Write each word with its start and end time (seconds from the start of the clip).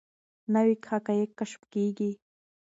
نوي 0.53 0.75
حقایق 0.89 1.29
کشف 1.39 1.61
کیږي. 1.73 2.11